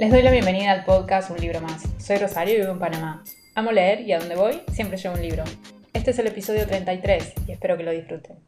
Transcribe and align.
Les 0.00 0.10
doy 0.10 0.22
la 0.22 0.30
bienvenida 0.30 0.70
al 0.70 0.86
podcast 0.86 1.28
Un 1.28 1.36
libro 1.36 1.60
más. 1.60 1.82
Soy 1.98 2.16
Rosario 2.16 2.54
y 2.54 2.60
vivo 2.60 2.72
en 2.72 2.78
Panamá. 2.78 3.22
Amo 3.54 3.70
leer 3.70 4.00
y 4.00 4.14
a 4.14 4.18
donde 4.18 4.34
voy 4.34 4.62
siempre 4.72 4.96
llevo 4.96 5.14
un 5.14 5.20
libro. 5.20 5.44
Este 5.92 6.12
es 6.12 6.18
el 6.18 6.26
episodio 6.26 6.66
33 6.66 7.34
y 7.46 7.52
espero 7.52 7.76
que 7.76 7.82
lo 7.82 7.90
disfruten. 7.90 8.38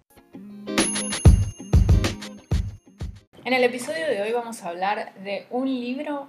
En 3.44 3.52
el 3.52 3.62
episodio 3.64 4.06
de 4.06 4.22
hoy 4.22 4.32
vamos 4.32 4.62
a 4.62 4.70
hablar 4.70 5.12
de 5.16 5.46
un 5.50 5.68
libro 5.68 6.26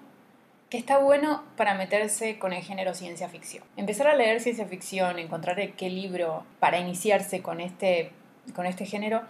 que 0.70 0.78
está 0.78 0.98
bueno 0.98 1.46
para 1.56 1.74
meterse 1.76 2.38
con 2.38 2.52
el 2.52 2.62
género 2.62 2.94
ciencia 2.94 3.30
ficción. 3.30 3.64
Empezar 3.78 4.08
a 4.08 4.16
leer 4.16 4.42
ciencia 4.42 4.66
ficción, 4.66 5.20
encontrar 5.20 5.72
qué 5.78 5.90
libro 5.90 6.46
para 6.60 6.80
iniciarse 6.80 7.42
con 7.42 7.62
este, 7.62 8.12
con 8.54 8.66
este 8.66 8.86
género 8.86 9.22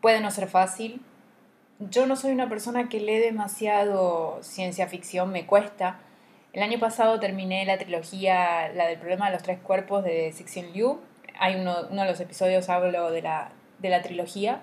puede 0.00 0.20
no 0.20 0.32
ser 0.32 0.48
fácil. 0.48 1.00
Yo 1.78 2.06
no 2.06 2.16
soy 2.16 2.32
una 2.32 2.48
persona 2.48 2.88
que 2.88 3.00
lee 3.00 3.18
demasiado 3.18 4.38
ciencia 4.40 4.86
ficción, 4.86 5.30
me 5.30 5.44
cuesta. 5.44 5.98
El 6.54 6.62
año 6.62 6.78
pasado 6.78 7.20
terminé 7.20 7.66
la 7.66 7.76
trilogía, 7.76 8.70
la 8.72 8.86
del 8.86 8.98
problema 8.98 9.26
de 9.26 9.32
los 9.32 9.42
tres 9.42 9.58
cuerpos 9.58 10.02
de 10.02 10.32
Section 10.32 10.72
Liu. 10.72 10.98
Hay 11.38 11.56
uno, 11.56 11.76
uno 11.90 12.02
de 12.02 12.08
los 12.08 12.18
episodios 12.18 12.70
hablo 12.70 13.10
de 13.10 13.20
la, 13.20 13.50
de 13.78 13.90
la 13.90 14.00
trilogía. 14.00 14.62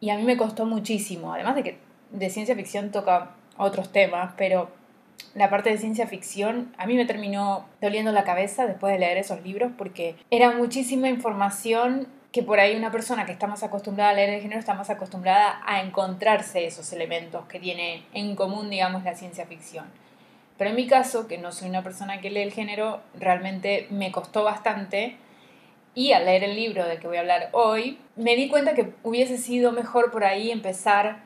Y 0.00 0.10
a 0.10 0.16
mí 0.16 0.24
me 0.24 0.36
costó 0.36 0.66
muchísimo, 0.66 1.32
además 1.32 1.54
de 1.54 1.62
que 1.62 1.78
de 2.10 2.28
ciencia 2.28 2.56
ficción 2.56 2.90
toca 2.90 3.30
otros 3.56 3.92
temas, 3.92 4.34
pero 4.36 4.70
la 5.34 5.48
parte 5.48 5.70
de 5.70 5.78
ciencia 5.78 6.08
ficción 6.08 6.74
a 6.76 6.86
mí 6.86 6.96
me 6.96 7.06
terminó 7.06 7.66
doliendo 7.80 8.10
la 8.10 8.24
cabeza 8.24 8.66
después 8.66 8.92
de 8.92 8.98
leer 8.98 9.16
esos 9.16 9.42
libros 9.42 9.70
porque 9.78 10.16
era 10.30 10.50
muchísima 10.50 11.08
información 11.08 12.08
que 12.34 12.42
por 12.42 12.58
ahí 12.58 12.74
una 12.74 12.90
persona 12.90 13.26
que 13.26 13.30
está 13.30 13.46
más 13.46 13.62
acostumbrada 13.62 14.10
a 14.10 14.14
leer 14.14 14.30
el 14.30 14.42
género 14.42 14.58
está 14.58 14.74
más 14.74 14.90
acostumbrada 14.90 15.62
a 15.64 15.80
encontrarse 15.80 16.66
esos 16.66 16.92
elementos 16.92 17.46
que 17.46 17.60
tiene 17.60 18.02
en 18.12 18.34
común, 18.34 18.70
digamos, 18.70 19.04
la 19.04 19.14
ciencia 19.14 19.46
ficción. 19.46 19.84
Pero 20.58 20.70
en 20.70 20.74
mi 20.74 20.88
caso, 20.88 21.28
que 21.28 21.38
no 21.38 21.52
soy 21.52 21.68
una 21.68 21.84
persona 21.84 22.20
que 22.20 22.30
lee 22.30 22.40
el 22.40 22.52
género, 22.52 23.02
realmente 23.14 23.86
me 23.90 24.10
costó 24.10 24.42
bastante 24.42 25.16
y 25.94 26.10
al 26.10 26.24
leer 26.24 26.42
el 26.42 26.56
libro 26.56 26.84
del 26.88 26.98
que 26.98 27.06
voy 27.06 27.18
a 27.18 27.20
hablar 27.20 27.50
hoy, 27.52 28.00
me 28.16 28.34
di 28.34 28.48
cuenta 28.48 28.74
que 28.74 28.92
hubiese 29.04 29.38
sido 29.38 29.70
mejor 29.70 30.10
por 30.10 30.24
ahí 30.24 30.50
empezar 30.50 31.18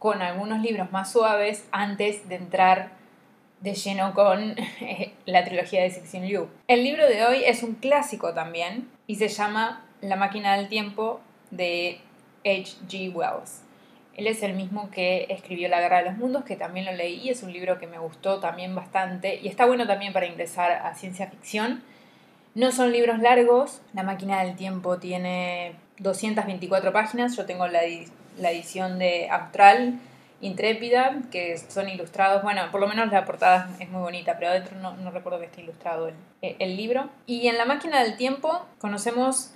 con 0.00 0.22
algunos 0.22 0.60
libros 0.60 0.90
más 0.90 1.12
suaves 1.12 1.68
antes 1.70 2.28
de 2.28 2.34
entrar 2.34 2.90
de 3.60 3.74
lleno 3.74 4.12
con 4.12 4.56
la 5.24 5.44
trilogía 5.44 5.84
de 5.84 5.90
Section 5.90 6.26
Liu. 6.26 6.48
El 6.66 6.82
libro 6.82 7.06
de 7.06 7.24
hoy 7.24 7.44
es 7.44 7.62
un 7.62 7.74
clásico 7.74 8.34
también 8.34 8.88
y 9.06 9.14
se 9.14 9.28
llama 9.28 9.84
La 10.00 10.16
máquina 10.16 10.56
del 10.56 10.68
tiempo 10.68 11.20
de 11.50 12.00
H.G. 12.44 13.14
Wells. 13.14 13.62
Él 14.18 14.26
es 14.26 14.42
el 14.42 14.54
mismo 14.54 14.90
que 14.90 15.26
escribió 15.28 15.68
La 15.68 15.80
Guerra 15.80 15.98
de 15.98 16.06
los 16.06 16.16
Mundos, 16.16 16.44
que 16.44 16.56
también 16.56 16.86
lo 16.86 16.92
leí, 16.92 17.20
y 17.20 17.30
es 17.30 17.44
un 17.44 17.52
libro 17.52 17.78
que 17.78 17.86
me 17.86 17.98
gustó 17.98 18.40
también 18.40 18.74
bastante 18.74 19.38
y 19.40 19.46
está 19.46 19.64
bueno 19.64 19.86
también 19.86 20.12
para 20.12 20.26
ingresar 20.26 20.72
a 20.72 20.94
ciencia 20.94 21.28
ficción. 21.28 21.82
No 22.54 22.72
son 22.72 22.90
libros 22.90 23.20
largos, 23.20 23.80
La 23.92 24.02
máquina 24.02 24.42
del 24.42 24.56
tiempo 24.56 24.98
tiene 24.98 25.76
224 25.98 26.92
páginas, 26.92 27.36
yo 27.36 27.46
tengo 27.46 27.68
la, 27.68 27.80
la 28.38 28.50
edición 28.50 28.98
de 28.98 29.28
Austral 29.30 30.00
Intrépida, 30.40 31.16
que 31.30 31.56
son 31.58 31.88
ilustrados, 31.88 32.42
bueno, 32.42 32.62
por 32.70 32.80
lo 32.80 32.86
menos 32.88 33.10
la 33.12 33.24
portada 33.24 33.70
es 33.78 33.88
muy 33.88 34.00
bonita, 34.00 34.36
pero 34.38 34.50
adentro 34.50 34.76
no, 34.78 34.96
no 34.96 35.10
recuerdo 35.10 35.40
que 35.40 35.46
esté 35.46 35.62
ilustrado 35.62 36.08
el, 36.08 36.14
el, 36.42 36.76
libro. 36.76 37.08
Y 37.26 37.48
en 37.48 37.58
La 37.58 37.64
máquina 37.64 38.02
del 38.02 38.16
tiempo 38.16 38.64
conocemos 38.78 39.52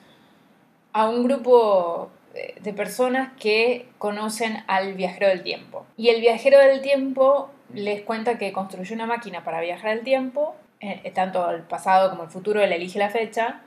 a 0.92 1.08
un 1.08 1.24
grupo 1.24 2.10
de 2.32 2.72
personas 2.72 3.32
que 3.38 3.88
conocen 3.98 4.64
al 4.66 4.94
viajero 4.94 5.28
del 5.28 5.42
tiempo. 5.42 5.84
Y 5.96 6.08
el 6.08 6.20
viajero 6.20 6.58
del 6.58 6.80
tiempo 6.80 7.50
les 7.74 8.02
cuenta 8.02 8.38
que 8.38 8.52
construyó 8.52 8.94
una 8.94 9.06
máquina 9.06 9.44
para 9.44 9.60
viajar 9.60 9.90
al 9.90 10.00
tiempo, 10.00 10.54
eh, 10.80 11.10
tanto 11.14 11.50
el 11.50 11.62
pasado 11.62 12.10
como 12.10 12.24
el 12.24 12.30
futuro, 12.30 12.62
él 12.62 12.72
elige 12.72 12.98
la 12.98 13.10
fecha, 13.10 13.60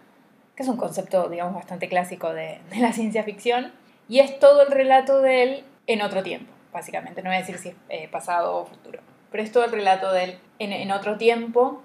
que 0.56 0.64
es 0.64 0.70
un 0.70 0.78
concepto, 0.78 1.30
digamos, 1.30 1.54
bastante 1.54 1.88
clásico 1.88 2.34
de, 2.34 2.60
de 2.70 2.78
la 2.78 2.92
ciencia 2.94 3.24
ficción 3.24 3.72
y 4.08 4.20
es 4.20 4.40
todo 4.40 4.64
el 4.64 4.72
relato 4.72 5.22
de 5.22 5.44
él 5.44 5.64
en 5.88 6.02
otro 6.02 6.24
tiempo, 6.24 6.52
básicamente. 6.72 7.22
No 7.22 7.30
voy 7.30 7.38
a 7.38 7.40
decir 7.40 7.58
si 7.58 7.70
es 7.70 7.76
eh, 7.90 8.08
pasado 8.10 8.58
o 8.58 8.66
futuro, 8.66 9.00
pero 9.32 9.44
es 9.44 9.52
todo 9.52 9.66
el 9.66 9.72
relato 9.72 10.12
de 10.12 10.24
él 10.24 10.40
en, 10.60 10.74
en, 10.74 10.92
otro 10.92 11.18
tiempo 11.18 11.82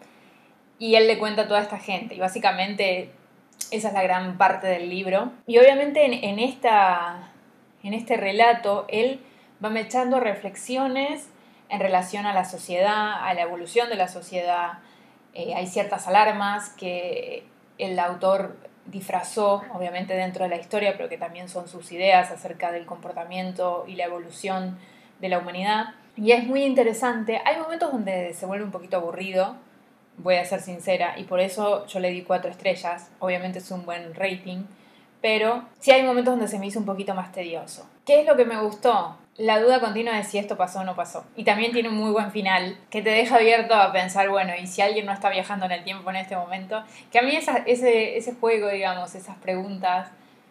y 0.78 0.94
él 0.94 1.06
le 1.06 1.18
cuenta 1.18 1.42
a 1.42 1.48
toda 1.48 1.60
esta 1.60 1.78
gente. 1.78 2.14
Y 2.14 2.20
básicamente 2.20 3.10
esa 3.70 3.88
es 3.88 3.94
la 3.94 4.02
gran 4.02 4.36
parte 4.36 4.66
del 4.66 4.88
libro. 4.88 5.32
Y 5.46 5.58
obviamente 5.58 6.04
en, 6.04 6.38
esta, 6.38 7.30
en 7.82 7.94
este 7.94 8.16
relato 8.16 8.86
él 8.88 9.20
va 9.64 9.78
echando 9.78 10.20
reflexiones 10.20 11.28
en 11.68 11.80
relación 11.80 12.26
a 12.26 12.32
la 12.32 12.44
sociedad, 12.44 13.24
a 13.24 13.32
la 13.34 13.42
evolución 13.42 13.88
de 13.88 13.96
la 13.96 14.08
sociedad. 14.08 14.78
Eh, 15.34 15.54
hay 15.54 15.66
ciertas 15.66 16.08
alarmas 16.08 16.70
que 16.70 17.44
el 17.78 17.98
autor 17.98 18.56
disfrazó, 18.86 19.62
obviamente 19.72 20.14
dentro 20.14 20.44
de 20.44 20.50
la 20.50 20.56
historia, 20.56 20.94
pero 20.96 21.08
que 21.08 21.18
también 21.18 21.48
son 21.48 21.68
sus 21.68 21.92
ideas 21.92 22.30
acerca 22.30 22.72
del 22.72 22.86
comportamiento 22.86 23.84
y 23.86 23.94
la 23.94 24.04
evolución 24.04 24.78
de 25.20 25.28
la 25.28 25.38
humanidad. 25.38 25.94
Y 26.16 26.32
es 26.32 26.44
muy 26.44 26.64
interesante. 26.64 27.40
Hay 27.44 27.56
momentos 27.58 27.92
donde 27.92 28.34
se 28.34 28.46
vuelve 28.46 28.64
un 28.64 28.72
poquito 28.72 28.96
aburrido, 28.96 29.56
voy 30.18 30.36
a 30.36 30.44
ser 30.44 30.60
sincera, 30.60 31.18
y 31.18 31.24
por 31.24 31.40
eso 31.40 31.86
yo 31.86 32.00
le 32.00 32.10
di 32.10 32.22
cuatro 32.22 32.50
estrellas. 32.50 33.10
Obviamente 33.18 33.58
es 33.58 33.70
un 33.70 33.84
buen 33.84 34.14
rating, 34.14 34.64
pero 35.20 35.64
sí 35.80 35.90
hay 35.90 36.02
momentos 36.02 36.32
donde 36.32 36.48
se 36.48 36.58
me 36.58 36.66
hizo 36.66 36.78
un 36.78 36.86
poquito 36.86 37.14
más 37.14 37.32
tedioso. 37.32 37.88
¿Qué 38.04 38.20
es 38.20 38.26
lo 38.26 38.36
que 38.36 38.44
me 38.44 38.60
gustó? 38.60 39.16
la 39.40 39.58
duda 39.58 39.80
continua 39.80 40.16
de 40.16 40.22
si 40.22 40.36
esto 40.36 40.58
pasó 40.58 40.80
o 40.80 40.84
no 40.84 40.94
pasó. 40.94 41.24
Y 41.34 41.44
también 41.44 41.72
tiene 41.72 41.88
un 41.88 41.94
muy 41.94 42.10
buen 42.10 42.30
final 42.30 42.76
que 42.90 43.00
te 43.00 43.08
deja 43.08 43.36
abierto 43.36 43.74
a 43.74 43.90
pensar, 43.90 44.28
bueno, 44.28 44.52
y 44.60 44.66
si 44.66 44.82
alguien 44.82 45.06
no 45.06 45.12
está 45.12 45.30
viajando 45.30 45.64
en 45.64 45.72
el 45.72 45.82
tiempo 45.82 46.10
en 46.10 46.16
este 46.16 46.36
momento, 46.36 46.84
que 47.10 47.18
a 47.18 47.22
mí 47.22 47.34
ese, 47.34 48.18
ese 48.18 48.34
juego, 48.34 48.68
digamos, 48.68 49.14
esas 49.14 49.36
preguntas 49.38 50.08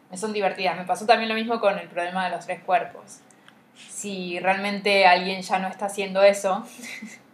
me 0.09 0.17
son 0.17 0.33
divertidas. 0.33 0.75
Me 0.75 0.85
pasó 0.85 1.05
también 1.05 1.29
lo 1.29 1.35
mismo 1.35 1.59
con 1.59 1.77
el 1.77 1.87
problema 1.87 2.25
de 2.25 2.31
los 2.35 2.47
tres 2.47 2.63
cuerpos. 2.63 3.19
Si 3.75 4.39
realmente 4.39 5.05
alguien 5.05 5.43
ya 5.43 5.59
no 5.59 5.67
está 5.67 5.85
haciendo 5.85 6.23
eso, 6.23 6.65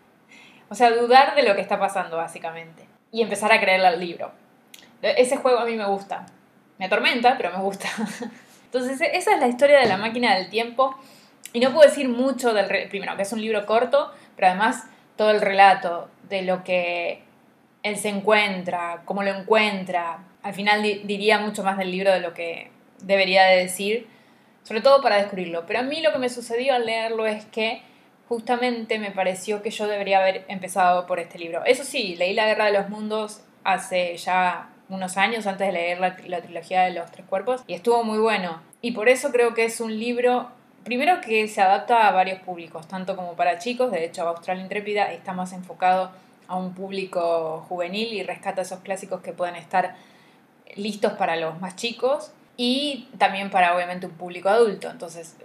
o 0.69 0.75
sea, 0.75 0.91
dudar 0.91 1.35
de 1.35 1.43
lo 1.43 1.55
que 1.55 1.61
está 1.61 1.79
pasando 1.79 2.17
básicamente 2.17 2.87
y 3.11 3.21
empezar 3.21 3.51
a 3.51 3.59
creerle 3.59 3.87
al 3.87 3.99
libro. 3.99 4.31
Ese 5.01 5.37
juego 5.37 5.59
a 5.59 5.65
mí 5.65 5.75
me 5.75 5.85
gusta. 5.85 6.25
Me 6.77 6.85
atormenta, 6.85 7.37
pero 7.37 7.51
me 7.51 7.59
gusta. 7.59 7.87
Entonces, 8.65 8.99
esa 9.13 9.35
es 9.35 9.39
la 9.39 9.47
historia 9.47 9.79
de 9.79 9.85
la 9.85 9.97
máquina 9.97 10.35
del 10.35 10.49
tiempo 10.49 10.95
y 11.53 11.59
no 11.59 11.71
puedo 11.71 11.87
decir 11.87 12.09
mucho 12.09 12.53
del... 12.53 12.67
Primero, 12.89 13.15
que 13.15 13.21
es 13.21 13.31
un 13.31 13.41
libro 13.41 13.65
corto, 13.65 14.11
pero 14.35 14.47
además 14.49 14.83
todo 15.15 15.31
el 15.31 15.39
relato 15.39 16.09
de 16.27 16.41
lo 16.41 16.63
que 16.63 17.23
él 17.83 17.95
se 17.97 18.09
encuentra, 18.09 19.03
cómo 19.05 19.23
lo 19.23 19.29
encuentra. 19.29 20.19
Al 20.43 20.53
final 20.53 20.81
diría 20.83 21.39
mucho 21.39 21.63
más 21.63 21.77
del 21.77 21.91
libro 21.91 22.11
de 22.11 22.19
lo 22.19 22.33
que 22.33 22.71
debería 22.99 23.43
de 23.45 23.57
decir, 23.57 24.07
sobre 24.63 24.81
todo 24.81 25.01
para 25.01 25.17
descubrirlo. 25.17 25.65
Pero 25.65 25.79
a 25.79 25.83
mí 25.83 26.01
lo 26.01 26.11
que 26.11 26.17
me 26.17 26.29
sucedió 26.29 26.73
al 26.73 26.85
leerlo 26.85 27.25
es 27.25 27.45
que 27.45 27.83
justamente 28.27 28.99
me 28.99 29.11
pareció 29.11 29.61
que 29.61 29.71
yo 29.71 29.87
debería 29.87 30.19
haber 30.19 30.45
empezado 30.47 31.05
por 31.05 31.19
este 31.19 31.37
libro. 31.39 31.63
Eso 31.65 31.83
sí, 31.83 32.15
leí 32.15 32.33
La 32.33 32.45
Guerra 32.45 32.65
de 32.65 32.73
los 32.73 32.89
Mundos 32.89 33.41
hace 33.63 34.15
ya 34.17 34.69
unos 34.89 35.17
años 35.17 35.47
antes 35.47 35.67
de 35.67 35.73
leer 35.73 35.99
la, 35.99 36.15
trilogía 36.15 36.83
de 36.83 36.91
los 36.91 37.11
tres 37.11 37.25
cuerpos 37.27 37.63
y 37.67 37.73
estuvo 37.73 38.03
muy 38.03 38.19
bueno. 38.19 38.61
Y 38.81 38.91
por 38.91 39.09
eso 39.09 39.31
creo 39.31 39.53
que 39.53 39.65
es 39.65 39.79
un 39.79 39.99
libro 39.99 40.49
Primero 40.85 41.19
que 41.19 41.47
se 41.47 41.63
adapta 41.63 42.07
a 42.07 42.11
varios 42.11 42.41
públicos, 42.41 42.87
tanto 42.87 43.15
como 43.15 43.33
para 43.33 43.57
chicos, 43.57 43.89
de 43.89 44.05
hecho 44.05 44.21
Austral 44.27 44.61
Intrépida 44.61 45.11
está 45.11 45.33
más 45.33 45.51
enfocado 45.51 46.11
a 46.47 46.57
un 46.57 46.75
público 46.75 47.65
juvenil 47.67 48.13
y 48.13 48.21
rescata 48.21 48.61
esos 48.61 48.81
clásicos 48.81 49.21
que 49.21 49.33
pueden 49.33 49.55
estar 49.55 49.95
listos 50.75 51.13
para 51.13 51.37
los 51.37 51.59
más 51.59 51.75
chicos 51.75 52.31
y 52.55 53.07
también 53.17 53.49
para 53.49 53.75
obviamente 53.75 54.05
un 54.05 54.11
público 54.11 54.47
adulto. 54.47 54.87
Entonces 54.91 55.35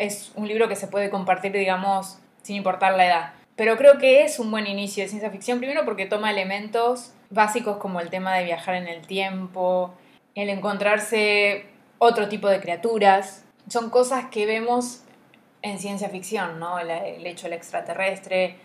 es 0.00 0.32
un 0.34 0.48
libro 0.48 0.68
que 0.68 0.76
se 0.76 0.88
puede 0.88 1.10
compartir, 1.10 1.52
digamos, 1.52 2.18
sin 2.42 2.56
importar 2.56 2.96
la 2.96 3.06
edad. 3.06 3.32
Pero 3.54 3.76
creo 3.76 3.98
que 3.98 4.24
es 4.24 4.38
un 4.38 4.50
buen 4.50 4.66
inicio 4.66 5.02
de 5.02 5.10
ciencia 5.10 5.30
ficción, 5.30 5.58
primero 5.58 5.84
porque 5.84 6.06
toma 6.06 6.30
elementos 6.30 7.12
básicos 7.28 7.76
como 7.76 8.00
el 8.00 8.08
tema 8.08 8.34
de 8.34 8.44
viajar 8.44 8.74
en 8.74 8.88
el 8.88 9.06
tiempo, 9.06 9.94
el 10.34 10.48
encontrarse 10.48 11.66
otro 11.98 12.28
tipo 12.28 12.48
de 12.48 12.60
criaturas, 12.60 13.44
son 13.68 13.90
cosas 13.90 14.26
que 14.30 14.46
vemos 14.46 15.02
en 15.60 15.78
ciencia 15.78 16.08
ficción, 16.08 16.58
¿no? 16.58 16.78
El, 16.78 17.26
hecho 17.26 17.46
del 17.46 17.52
extraterrestre, 17.52 18.56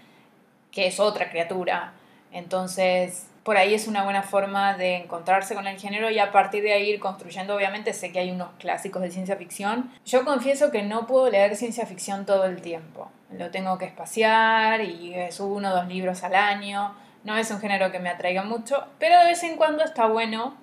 que 0.71 0.87
es 0.87 1.01
otra 1.01 1.29
criatura. 1.29 1.93
Entonces, 2.35 3.27
por 3.43 3.55
ahí 3.55 3.73
es 3.73 3.87
una 3.87 4.03
buena 4.03 4.21
forma 4.21 4.75
de 4.75 4.97
encontrarse 4.97 5.55
con 5.55 5.67
el 5.67 5.79
género 5.79 6.09
y 6.11 6.19
a 6.19 6.33
partir 6.33 6.61
de 6.63 6.73
ahí 6.73 6.89
ir 6.89 6.99
construyendo. 6.99 7.55
Obviamente 7.55 7.93
sé 7.93 8.11
que 8.11 8.19
hay 8.19 8.29
unos 8.29 8.49
clásicos 8.59 9.01
de 9.01 9.09
ciencia 9.09 9.37
ficción. 9.37 9.89
Yo 10.05 10.25
confieso 10.25 10.69
que 10.69 10.83
no 10.83 11.07
puedo 11.07 11.29
leer 11.29 11.55
ciencia 11.55 11.85
ficción 11.85 12.25
todo 12.25 12.43
el 12.43 12.61
tiempo. 12.61 13.09
Lo 13.31 13.51
tengo 13.51 13.77
que 13.77 13.85
espaciar 13.85 14.81
y 14.81 15.13
es 15.13 15.39
uno 15.39 15.71
o 15.71 15.75
dos 15.75 15.87
libros 15.87 16.23
al 16.23 16.35
año. 16.35 16.93
No 17.23 17.37
es 17.37 17.49
un 17.51 17.61
género 17.61 17.89
que 17.91 17.99
me 17.99 18.09
atraiga 18.09 18.43
mucho, 18.43 18.85
pero 18.99 19.17
de 19.19 19.27
vez 19.27 19.41
en 19.43 19.55
cuando 19.55 19.83
está 19.83 20.07
bueno 20.07 20.57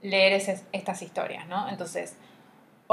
leer 0.00 0.32
estas 0.72 1.02
historias, 1.02 1.46
¿no? 1.46 1.68
Entonces, 1.68 2.16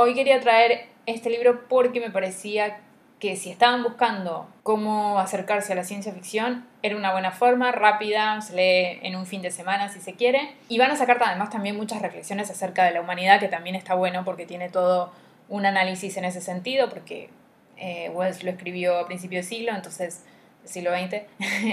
Hoy 0.01 0.13
quería 0.13 0.39
traer 0.39 0.87
este 1.05 1.29
libro 1.29 1.67
porque 1.67 1.99
me 1.99 2.09
parecía 2.09 2.79
que 3.19 3.35
si 3.35 3.49
estaban 3.49 3.83
buscando 3.83 4.47
cómo 4.63 5.19
acercarse 5.19 5.73
a 5.73 5.75
la 5.75 5.83
ciencia 5.83 6.13
ficción, 6.13 6.65
era 6.81 6.95
una 6.95 7.11
buena 7.11 7.31
forma, 7.31 7.71
rápida, 7.71 8.39
se 8.39 8.55
lee 8.55 8.99
en 9.05 9.17
un 9.17 9.25
fin 9.25 9.41
de 9.41 9.51
semana 9.51 9.89
si 9.89 9.99
se 9.99 10.13
quiere. 10.13 10.55
Y 10.69 10.77
van 10.77 10.91
a 10.91 10.95
sacar 10.95 11.21
además 11.21 11.49
también 11.49 11.75
muchas 11.75 12.01
reflexiones 12.01 12.49
acerca 12.49 12.85
de 12.85 12.91
la 12.91 13.01
humanidad, 13.01 13.39
que 13.41 13.49
también 13.49 13.75
está 13.75 13.93
bueno 13.93 14.23
porque 14.23 14.45
tiene 14.45 14.69
todo 14.69 15.11
un 15.49 15.65
análisis 15.65 16.15
en 16.15 16.23
ese 16.23 16.39
sentido, 16.39 16.87
porque 16.87 17.29
eh, 17.75 18.09
Wells 18.13 18.43
lo 18.43 18.51
escribió 18.51 18.97
a 18.97 19.05
principios 19.05 19.45
del 19.45 19.57
siglo, 19.57 19.75
entonces 19.75 20.23
siglo 20.63 20.91
XX, 20.91 21.23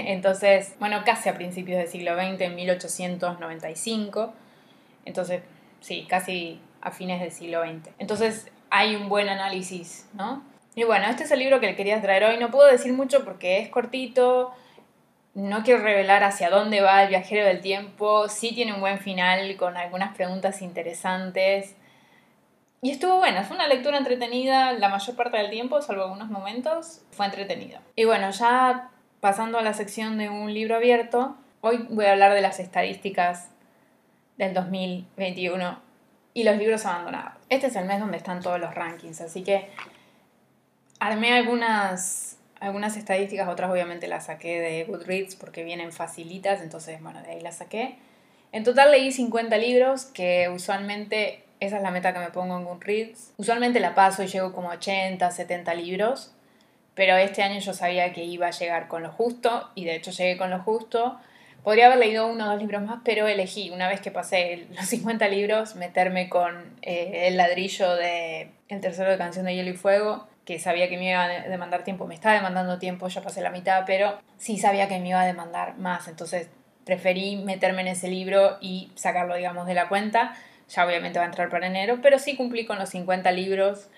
entonces, 0.07 0.75
bueno, 0.79 1.03
casi 1.05 1.29
a 1.29 1.35
principios 1.35 1.77
del 1.77 1.87
siglo 1.87 2.15
XX, 2.15 2.41
en 2.41 2.55
1895, 2.55 4.33
entonces, 5.05 5.43
sí, 5.79 6.05
casi 6.09 6.59
a 6.81 6.91
fines 6.91 7.21
del 7.21 7.31
siglo 7.31 7.61
XX. 7.63 7.89
Entonces, 7.99 8.51
hay 8.69 8.95
un 8.95 9.07
buen 9.07 9.29
análisis, 9.29 10.07
¿no? 10.13 10.41
Y 10.77 10.83
bueno, 10.83 11.07
este 11.07 11.23
es 11.23 11.31
el 11.31 11.39
libro 11.39 11.59
que 11.59 11.65
le 11.65 11.75
quería 11.75 11.99
traer 12.03 12.23
hoy. 12.23 12.37
No 12.37 12.51
puedo 12.51 12.69
decir 12.69 12.93
mucho 12.93 13.25
porque 13.25 13.57
es 13.57 13.69
cortito, 13.69 14.53
no 15.33 15.63
quiero 15.63 15.81
revelar 15.81 16.23
hacia 16.23 16.51
dónde 16.51 16.81
va 16.81 17.01
el 17.01 17.09
viajero 17.09 17.47
del 17.47 17.61
tiempo, 17.61 18.29
sí 18.29 18.53
tiene 18.53 18.73
un 18.73 18.81
buen 18.81 18.99
final 18.99 19.57
con 19.57 19.75
algunas 19.75 20.15
preguntas 20.15 20.61
interesantes. 20.61 21.75
Y 22.83 22.91
estuvo 22.91 23.17
bueno, 23.17 23.43
fue 23.43 23.55
una 23.55 23.67
lectura 23.67 23.97
entretenida 23.97 24.71
la 24.73 24.89
mayor 24.89 25.15
parte 25.15 25.37
del 25.37 25.49
tiempo, 25.49 25.81
salvo 25.81 26.03
algunos 26.03 26.29
momentos, 26.29 27.01
fue 27.09 27.25
entretenido. 27.25 27.79
Y 27.95 28.05
bueno, 28.05 28.29
ya 28.29 28.91
pasando 29.19 29.57
a 29.57 29.63
la 29.63 29.73
sección 29.73 30.19
de 30.19 30.29
un 30.29 30.53
libro 30.53 30.75
abierto, 30.75 31.37
hoy 31.61 31.87
voy 31.89 32.05
a 32.05 32.11
hablar 32.11 32.35
de 32.35 32.41
las 32.41 32.59
estadísticas 32.59 33.49
del 34.37 34.53
2021 34.53 35.79
y 36.35 36.43
los 36.43 36.55
libros 36.55 36.85
abandonados. 36.85 37.33
Este 37.49 37.65
es 37.65 37.75
el 37.75 37.85
mes 37.85 37.99
donde 37.99 38.17
están 38.17 38.43
todos 38.43 38.59
los 38.59 38.75
rankings, 38.75 39.21
así 39.21 39.43
que 39.43 39.71
armé 40.99 41.33
algunas, 41.33 42.37
algunas 42.59 42.97
estadísticas, 42.97 43.47
otras 43.47 43.71
obviamente 43.71 44.07
las 44.07 44.25
saqué 44.25 44.59
de 44.59 44.83
Goodreads 44.85 45.35
porque 45.35 45.63
vienen 45.63 45.91
facilitas, 45.91 46.61
entonces 46.61 47.01
bueno, 47.01 47.21
de 47.21 47.31
ahí 47.31 47.41
las 47.41 47.57
saqué. 47.57 47.97
En 48.51 48.63
total 48.63 48.91
leí 48.91 49.11
50 49.11 49.57
libros, 49.57 50.05
que 50.05 50.49
usualmente 50.49 51.43
esa 51.59 51.77
es 51.77 51.83
la 51.83 51.91
meta 51.91 52.13
que 52.13 52.19
me 52.19 52.29
pongo 52.29 52.57
en 52.57 52.65
Goodreads. 52.65 53.33
Usualmente 53.37 53.79
la 53.79 53.95
paso 53.95 54.23
y 54.23 54.27
llego 54.27 54.53
como 54.53 54.69
80, 54.69 55.29
70 55.29 55.73
libros, 55.73 56.33
pero 56.93 57.15
este 57.17 57.43
año 57.43 57.59
yo 57.59 57.73
sabía 57.73 58.13
que 58.13 58.23
iba 58.23 58.47
a 58.47 58.51
llegar 58.51 58.87
con 58.87 59.03
lo 59.03 59.11
justo 59.11 59.69
y 59.75 59.85
de 59.85 59.95
hecho 59.95 60.11
llegué 60.11 60.37
con 60.37 60.49
lo 60.49 60.59
justo. 60.59 61.19
Podría 61.63 61.87
haber 61.87 61.99
leído 61.99 62.27
uno 62.27 62.45
o 62.45 62.47
dos 62.49 62.59
libros 62.59 62.81
más, 62.81 62.99
pero 63.03 63.27
elegí, 63.27 63.69
una 63.71 63.87
vez 63.87 63.99
que 63.99 64.11
pasé 64.11 64.67
los 64.75 64.85
50 64.85 65.27
libros, 65.27 65.75
meterme 65.75 66.29
con 66.29 66.77
eh, 66.81 67.27
el 67.27 67.37
ladrillo 67.37 67.95
de 67.95 68.51
El 68.69 68.79
tercero 68.79 69.11
de 69.11 69.17
Canción 69.17 69.45
de 69.45 69.55
Hielo 69.55 69.71
y 69.71 69.73
Fuego, 69.73 70.27
que 70.45 70.59
sabía 70.59 70.87
que 70.87 70.97
me 70.97 71.09
iba 71.09 71.23
a 71.23 71.27
demandar 71.27 71.83
tiempo, 71.83 72.07
me 72.07 72.15
estaba 72.15 72.35
demandando 72.35 72.79
tiempo, 72.79 73.09
ya 73.09 73.21
pasé 73.21 73.41
la 73.41 73.51
mitad, 73.51 73.83
pero 73.85 74.17
sí 74.37 74.57
sabía 74.57 74.87
que 74.87 74.99
me 74.99 75.09
iba 75.09 75.21
a 75.21 75.25
demandar 75.25 75.77
más, 75.77 76.07
entonces 76.07 76.49
preferí 76.87 77.35
meterme 77.35 77.81
en 77.81 77.89
ese 77.89 78.07
libro 78.07 78.57
y 78.61 78.89
sacarlo, 78.95 79.35
digamos, 79.35 79.67
de 79.67 79.73
la 79.73 79.89
cuenta. 79.89 80.35
Ya 80.69 80.85
obviamente 80.85 81.19
va 81.19 81.25
a 81.25 81.27
entrar 81.27 81.49
para 81.49 81.67
enero, 81.67 81.99
pero 82.01 82.17
sí 82.17 82.35
cumplí 82.35 82.65
con 82.65 82.79
los 82.79 82.89
50 82.89 83.29
libros, 83.33 83.89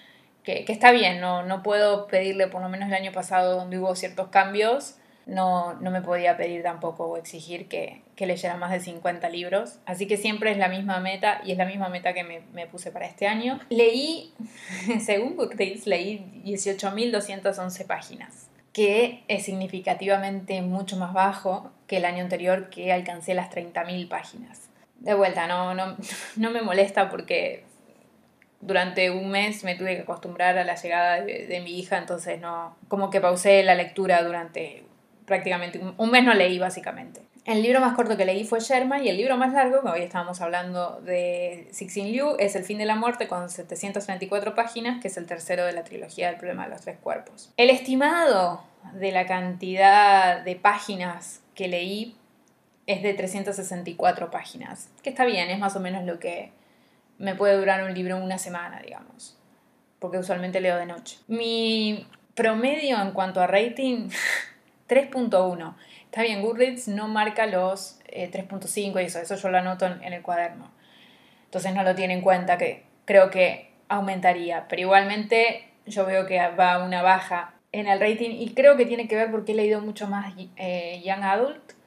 que, 0.43 0.65
está 0.67 0.91
bien, 0.91 1.21
no, 1.21 1.43
no 1.43 1.61
puedo 1.61 2.07
pedirle, 2.07 2.47
por 2.47 2.61
lo 2.61 2.69
menos 2.69 2.89
el 2.89 2.95
año 2.95 3.11
pasado 3.11 3.55
donde 3.55 3.77
hubo 3.77 3.95
ciertos 3.95 4.29
cambios, 4.29 4.95
no, 5.29 5.73
no 5.75 5.91
me 5.91 6.01
podía 6.01 6.35
pedir 6.37 6.63
tampoco 6.63 7.05
o 7.05 7.17
exigir 7.17 7.67
que, 7.67 8.01
que, 8.15 8.25
leyera 8.25 8.57
más 8.57 8.71
de 8.71 8.79
50 8.79 9.29
libros. 9.29 9.79
Así 9.85 10.07
que 10.07 10.17
siempre 10.17 10.51
es 10.51 10.57
la 10.57 10.67
misma 10.67 10.99
meta 10.99 11.41
y 11.45 11.51
es 11.51 11.57
la 11.57 11.65
misma 11.65 11.89
meta 11.89 12.13
que 12.13 12.23
me, 12.23 12.41
me 12.53 12.67
puse 12.67 12.91
para 12.91 13.05
este 13.05 13.27
año. 13.27 13.59
Leí, 13.69 14.33
según 14.99 15.35
Goodreads, 15.35 15.87
leí 15.87 16.41
18.211 16.45 17.85
páginas, 17.85 18.47
que 18.73 19.23
es 19.27 19.45
significativamente 19.45 20.61
mucho 20.61 20.97
más 20.97 21.13
bajo 21.13 21.71
que 21.87 21.97
el 21.97 22.05
año 22.05 22.23
anterior 22.23 22.69
que 22.69 22.91
alcancé 22.91 23.33
las 23.33 23.49
30.000 23.49 24.07
páginas 24.09 24.69
de 24.99 25.13
vuelta, 25.13 25.47
no, 25.47 25.73
no, 25.73 25.95
no 26.35 26.51
me 26.51 26.61
molesta 26.61 27.09
porque 27.09 27.63
durante 28.61 29.09
un 29.09 29.31
mes 29.31 29.63
me 29.63 29.75
tuve 29.75 29.95
que 29.95 30.01
acostumbrar 30.01 30.57
a 30.57 30.65
la 30.65 30.75
llegada 30.75 31.21
de, 31.21 31.61
mi 31.63 31.79
hija, 31.79 31.97
entonces 31.97 32.39
no, 32.41 32.75
como 32.87 33.09
que 33.09 33.21
pausé 33.21 33.63
la 33.63 33.75
lectura 33.75 34.21
durante 34.23 34.83
prácticamente 35.29 35.79
un, 35.79 36.11
mes 36.11 36.25
no 36.25 36.33
leí 36.33 36.59
básicamente. 36.59 37.21
El 37.45 37.63
libro 37.63 37.79
más 37.79 37.95
corto 37.95 38.17
que 38.17 38.25
leí 38.25 38.43
fue 38.43 38.59
Sherma 38.59 39.01
y 39.01 39.07
el 39.07 39.15
libro 39.15 39.37
más 39.37 39.53
largo, 39.53 39.81
que 39.81 39.87
hoy 39.87 40.01
estábamos 40.01 40.41
hablando 40.41 40.99
de 41.01 41.69
Sixin 41.71 42.11
Liu, 42.11 42.35
es 42.37 42.55
El 42.55 42.65
fin 42.65 42.77
de 42.77 42.85
la 42.85 42.95
muerte 42.95 43.27
con 43.27 43.49
734 43.49 44.53
páginas, 44.55 45.01
que 45.01 45.07
es 45.07 45.15
el 45.15 45.25
tercero 45.25 45.65
de 45.65 45.71
la 45.71 45.85
trilogía 45.85 46.27
del 46.27 46.35
problema 46.35 46.65
de 46.65 46.71
los 46.71 46.81
tres 46.81 46.97
cuerpos. 46.97 47.53
El 47.55 47.69
estimado 47.69 48.61
de 48.93 49.13
la 49.13 49.25
cantidad 49.25 50.41
de 50.41 50.55
páginas 50.57 51.41
que 51.55 51.69
leí 51.69 52.15
es 52.87 53.01
de 53.01 53.13
364 53.13 54.31
páginas, 54.31 54.89
que 55.01 55.09
está 55.09 55.23
bien, 55.23 55.49
es 55.49 55.59
más 55.59 55.75
o 55.75 55.79
menos 55.79 56.03
lo 56.05 56.19
que 56.19 56.51
me 57.19 57.35
puede 57.35 57.55
durar 57.57 57.83
un 57.83 57.93
libro 57.93 58.17
una 58.17 58.37
semana, 58.37 58.81
digamos, 58.81 59.37
porque 59.99 60.17
usualmente 60.17 60.59
leo 60.59 60.77
de 60.77 60.85
noche. 60.85 61.19
Mi 61.27 62.07
promedio 62.33 63.01
en 63.01 63.11
cuanto 63.11 63.41
a 63.41 63.47
rating, 63.47 64.09
3.1. 64.89 65.75
Está 66.05 66.23
bien, 66.23 66.41
Goodreads 66.41 66.87
no 66.87 67.07
marca 67.07 67.45
los 67.45 67.99
3.5 68.07 68.97
eh, 68.97 69.03
y 69.03 69.05
eso, 69.05 69.19
eso 69.19 69.35
yo 69.35 69.49
lo 69.49 69.59
anoto 69.59 69.85
en, 69.85 70.03
en 70.03 70.13
el 70.13 70.21
cuaderno. 70.21 70.71
Entonces 71.45 71.73
no 71.73 71.83
lo 71.83 71.95
tiene 71.95 72.15
en 72.15 72.21
cuenta, 72.21 72.57
que 72.57 72.83
creo 73.05 73.29
que 73.29 73.71
aumentaría, 73.87 74.67
pero 74.67 74.81
igualmente 74.81 75.69
yo 75.85 76.05
veo 76.05 76.25
que 76.25 76.39
va 76.49 76.83
una 76.83 77.01
baja 77.01 77.53
en 77.71 77.87
el 77.87 77.99
rating 77.99 78.31
y 78.31 78.53
creo 78.53 78.75
que 78.77 78.85
tiene 78.85 79.07
que 79.07 79.15
ver 79.15 79.31
porque 79.31 79.53
he 79.53 79.55
leído 79.55 79.81
mucho 79.81 80.07
más 80.07 80.33
eh, 80.57 81.01
Young 81.05 81.23
Adult 81.23 81.79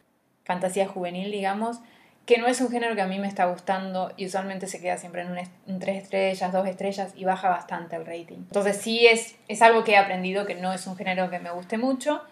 fantasía 0.45 0.89
juvenil, 0.89 1.31
digamos, 1.31 1.81
que 2.27 2.39
no 2.39 2.47
es 2.47 2.61
un 2.61 2.71
género 2.71 2.95
que 2.95 3.01
a 3.01 3.07
mí 3.07 3.19
me 3.19 3.27
está 3.27 3.47
gustando 3.47 4.13
y 4.17 4.27
usualmente 4.27 4.67
se 4.67 4.81
queda 4.81 4.97
siempre 4.97 5.23
en 5.23 5.31
un, 5.67 5.79
tres 5.81 6.05
estrellas, 6.05 6.53
dos 6.53 6.67
estrellas 6.69 7.13
y 7.17 7.25
baja 7.25 7.49
bastante 7.49 7.97
el 7.97 8.07
rating. 8.07 8.39
Entonces 8.39 8.77
sí 8.77 9.07
es, 9.07 9.37
es 9.49 9.63
algo 9.63 9.83
que 9.83 9.93
he 9.93 9.97
aprendido 9.97 10.47
que 10.47 10.55
no 10.55 10.73
es 10.73 10.87
un 10.87 10.97
género 10.97 11.31
que 11.31 11.41
me 11.41 11.51
guste 11.51 11.79
mucho, 11.79 12.23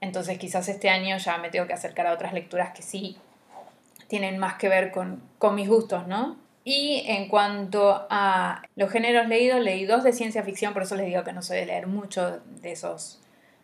entonces 0.00 0.38
quizás 0.38 0.68
este 0.68 0.90
año 0.90 1.16
ya 1.18 1.38
me 1.38 1.50
tengo 1.50 1.66
que 1.66 1.72
acercar 1.72 2.06
a 2.06 2.12
otras 2.12 2.32
lecturas 2.32 2.70
que 2.74 2.82
sí 2.82 3.16
tienen 4.08 4.38
más 4.38 4.54
que 4.54 4.68
ver 4.68 4.92
con, 4.92 5.22
con 5.38 5.54
mis 5.54 5.68
gustos, 5.68 6.06
¿no? 6.06 6.36
Y 6.64 7.04
en 7.06 7.28
cuanto 7.28 8.06
a 8.10 8.62
los 8.74 8.90
géneros 8.90 9.28
leídos, 9.28 9.60
leí 9.60 9.84
dos 9.84 10.02
de 10.02 10.12
ciencia 10.12 10.42
ficción, 10.42 10.72
por 10.72 10.82
eso 10.82 10.96
les 10.96 11.06
digo 11.06 11.22
que 11.22 11.32
no 11.32 11.42
soy 11.42 11.58
de 11.58 11.66
leer 11.66 11.86
mucho 11.86 12.40
de 12.60 12.72
esos 12.72 13.20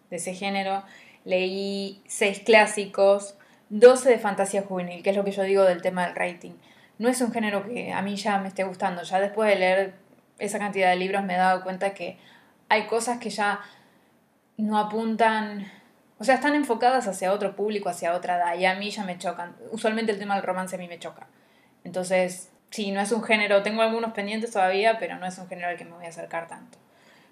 de 0.08 0.16
ese 0.16 0.34
género. 0.34 0.84
Leí 1.24 2.00
seis 2.06 2.40
clásicos, 2.40 3.36
12 3.70 4.10
de 4.10 4.18
fantasía 4.18 4.62
juvenil, 4.62 5.02
que 5.02 5.10
es 5.10 5.16
lo 5.16 5.24
que 5.24 5.32
yo 5.32 5.42
digo 5.42 5.64
del 5.64 5.82
tema 5.82 6.06
del 6.06 6.14
rating. 6.14 6.52
No 6.98 7.08
es 7.08 7.20
un 7.20 7.32
género 7.32 7.66
que 7.66 7.92
a 7.92 8.02
mí 8.02 8.14
ya 8.16 8.38
me 8.38 8.48
esté 8.48 8.64
gustando. 8.64 9.02
Ya 9.02 9.18
después 9.18 9.48
de 9.48 9.58
leer 9.58 9.94
esa 10.38 10.58
cantidad 10.58 10.90
de 10.90 10.96
libros 10.96 11.24
me 11.24 11.34
he 11.34 11.38
dado 11.38 11.64
cuenta 11.64 11.94
que 11.94 12.18
hay 12.68 12.86
cosas 12.86 13.18
que 13.18 13.30
ya 13.30 13.60
no 14.58 14.78
apuntan, 14.78 15.66
o 16.22 16.24
sea, 16.24 16.36
están 16.36 16.54
enfocadas 16.54 17.08
hacia 17.08 17.32
otro 17.32 17.56
público, 17.56 17.88
hacia 17.88 18.14
otra 18.14 18.36
edad, 18.36 18.56
y 18.56 18.64
a 18.64 18.76
mí 18.76 18.90
ya 18.90 19.02
me 19.02 19.18
chocan. 19.18 19.56
Usualmente 19.72 20.12
el 20.12 20.20
tema 20.20 20.36
del 20.36 20.44
romance 20.44 20.76
a 20.76 20.78
mí 20.78 20.86
me 20.86 21.00
choca. 21.00 21.26
Entonces, 21.82 22.52
sí, 22.70 22.92
no 22.92 23.00
es 23.00 23.10
un 23.10 23.24
género, 23.24 23.64
tengo 23.64 23.82
algunos 23.82 24.12
pendientes 24.12 24.52
todavía, 24.52 25.00
pero 25.00 25.18
no 25.18 25.26
es 25.26 25.36
un 25.38 25.48
género 25.48 25.70
al 25.70 25.76
que 25.76 25.84
me 25.84 25.90
voy 25.90 26.06
a 26.06 26.10
acercar 26.10 26.46
tanto. 26.46 26.78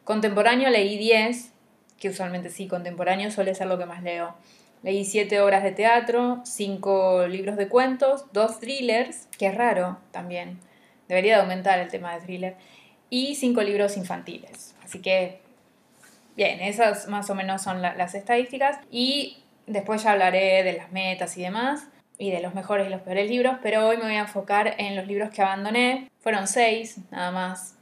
Contemporáneo 0.02 0.70
leí 0.70 0.98
10, 0.98 1.52
que 2.00 2.08
usualmente 2.08 2.50
sí, 2.50 2.66
contemporáneo 2.66 3.30
suele 3.30 3.54
ser 3.54 3.68
lo 3.68 3.78
que 3.78 3.86
más 3.86 4.02
leo. 4.02 4.34
Leí 4.82 5.04
siete 5.04 5.40
obras 5.40 5.62
de 5.62 5.70
teatro, 5.70 6.40
cinco 6.44 7.28
libros 7.28 7.56
de 7.56 7.68
cuentos, 7.68 8.24
dos 8.32 8.58
thrillers, 8.58 9.28
que 9.38 9.46
es 9.46 9.54
raro 9.54 9.98
también, 10.10 10.58
debería 11.06 11.36
de 11.36 11.42
aumentar 11.42 11.78
el 11.78 11.86
tema 11.86 12.12
de 12.16 12.22
thriller, 12.22 12.56
y 13.08 13.36
cinco 13.36 13.62
libros 13.62 13.96
infantiles. 13.96 14.74
Así 14.82 15.00
que, 15.00 15.39
bien, 16.36 16.60
esas 16.60 17.08
más 17.08 17.30
o 17.30 17.34
menos 17.34 17.62
son 17.62 17.82
las 17.82 18.14
estadísticas. 18.14 18.78
Y 18.90 19.42
después 19.66 20.02
ya 20.02 20.12
hablaré 20.12 20.62
de 20.62 20.72
las 20.74 20.92
metas 20.92 21.36
y 21.36 21.42
demás, 21.42 21.88
y 22.18 22.30
de 22.30 22.40
los 22.40 22.54
mejores 22.54 22.86
y 22.86 22.90
los 22.90 23.00
peores 23.00 23.30
libros, 23.30 23.56
pero 23.62 23.86
hoy 23.86 23.96
me 23.96 24.04
voy 24.04 24.16
a 24.16 24.20
enfocar 24.20 24.74
en 24.78 24.94
los 24.94 25.06
libros 25.06 25.30
que 25.30 25.42
abandoné. 25.42 26.10
Fueron 26.18 26.46
seis, 26.46 26.98
nada 27.10 27.30
más. 27.30 27.76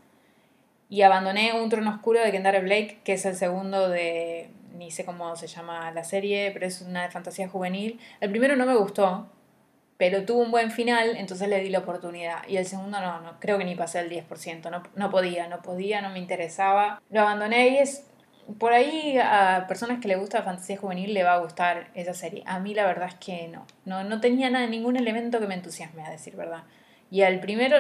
Y 0.89 1.03
abandoné 1.03 1.53
Un 1.53 1.69
trono 1.69 1.91
oscuro 1.91 2.21
de 2.21 2.31
Kendare 2.31 2.61
Blake, 2.61 3.01
que 3.05 3.15
es 3.15 3.27
el 3.27 3.35
segundo 3.35 3.89
de 3.89 4.51
ni 4.79 4.91
sé 4.93 5.05
cómo 5.05 5.35
se 5.37 5.49
llama 5.49 5.91
la 5.91 6.05
serie, 6.05 6.51
pero 6.53 6.67
es 6.67 6.81
una 6.81 7.03
de 7.03 7.11
fantasía 7.11 7.49
juvenil. 7.49 7.99
El 8.21 8.31
primero 8.31 8.55
no 8.55 8.65
me 8.65 8.77
gustó, 8.77 9.29
pero 9.97 10.25
tuvo 10.25 10.43
un 10.43 10.53
buen 10.53 10.71
final, 10.71 11.17
entonces 11.17 11.49
le 11.49 11.61
di 11.61 11.69
la 11.69 11.81
oportunidad. 11.81 12.47
Y 12.49 12.57
el 12.57 12.65
segundo 12.65 13.01
no, 13.01 13.21
no 13.21 13.41
creo 13.41 13.59
que 13.59 13.65
ni 13.65 13.75
pasé 13.75 13.99
el 13.99 14.11
10%, 14.11 14.71
no, 14.71 14.85
no 14.95 15.11
podía, 15.11 15.49
no 15.49 15.61
podía, 15.61 16.01
no 16.01 16.11
me 16.11 16.21
interesaba. 16.21 17.03
Lo 17.11 17.23
abandoné 17.23 17.71
y 17.71 17.79
es... 17.79 18.05
Por 18.59 18.73
ahí 18.73 19.19
a 19.19 19.67
personas 19.69 20.01
que 20.01 20.09
le 20.09 20.17
gusta 20.17 20.43
fantasía 20.43 20.79
juvenil 20.79 21.13
le 21.13 21.23
va 21.23 21.35
a 21.35 21.39
gustar 21.39 21.89
esa 21.95 22.15
serie. 22.15 22.43
A 22.47 22.59
mí 22.61 22.75
la 22.75 22.87
verdad 22.87 23.09
es 23.09 23.15
que 23.17 23.49
no. 23.49 23.67
No, 23.85 24.05
no 24.05 24.21
tenía 24.21 24.49
nada, 24.49 24.67
ningún 24.67 24.97
elemento 24.97 25.41
que 25.41 25.47
me 25.47 25.55
entusiasme, 25.55 26.03
a 26.03 26.11
decir 26.11 26.35
verdad. 26.37 26.65
Y 27.11 27.23
al 27.23 27.41
primero 27.41 27.77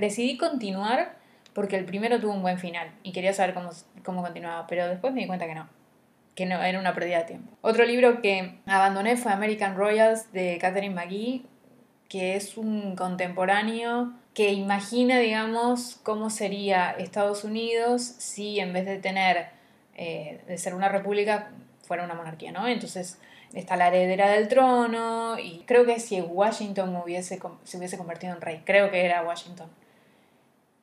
decidí 0.00 0.36
continuar 0.36 1.16
porque 1.52 1.76
el 1.76 1.84
primero 1.84 2.20
tuvo 2.20 2.32
un 2.32 2.42
buen 2.42 2.58
final 2.58 2.90
y 3.02 3.12
quería 3.12 3.32
saber 3.32 3.54
cómo, 3.54 3.70
cómo 4.04 4.22
continuaba, 4.22 4.66
pero 4.66 4.86
después 4.88 5.12
me 5.12 5.22
di 5.22 5.26
cuenta 5.26 5.46
que 5.46 5.54
no, 5.54 5.68
que 6.34 6.46
no 6.46 6.62
era 6.62 6.78
una 6.78 6.94
pérdida 6.94 7.18
de 7.18 7.24
tiempo. 7.24 7.52
Otro 7.62 7.84
libro 7.84 8.22
que 8.22 8.60
abandoné 8.66 9.16
fue 9.16 9.32
American 9.32 9.76
Royals 9.76 10.32
de 10.32 10.58
Catherine 10.60 10.94
McGee, 10.94 11.44
que 12.08 12.36
es 12.36 12.56
un 12.56 12.94
contemporáneo 12.94 14.12
que 14.34 14.52
imagina, 14.52 15.18
digamos, 15.18 15.98
cómo 16.04 16.30
sería 16.30 16.92
Estados 16.92 17.42
Unidos 17.42 18.02
si 18.02 18.60
en 18.60 18.72
vez 18.72 18.86
de 18.86 18.98
tener, 18.98 19.48
eh, 20.00 20.40
de 20.46 20.56
ser 20.58 20.74
una 20.74 20.88
república, 20.88 21.50
fuera 21.82 22.04
una 22.04 22.14
monarquía, 22.14 22.52
¿no? 22.52 22.68
Entonces 22.68 23.18
está 23.52 23.76
la 23.76 23.88
heredera 23.88 24.30
del 24.30 24.46
trono 24.46 25.36
y 25.38 25.64
creo 25.66 25.84
que 25.84 25.98
si 25.98 26.20
Washington 26.20 26.94
hubiese, 26.96 27.40
se 27.64 27.78
hubiese 27.78 27.98
convertido 27.98 28.32
en 28.32 28.40
rey, 28.40 28.62
creo 28.64 28.92
que 28.92 29.04
era 29.04 29.22
Washington. 29.22 29.68